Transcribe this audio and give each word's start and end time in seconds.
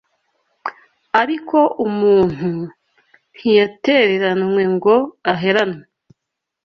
Ariko 1.21 1.57
umuntu 1.85 2.49
ntiyatereranywe 3.35 4.63
ngo 4.75 4.95
aheranwe 5.31 5.83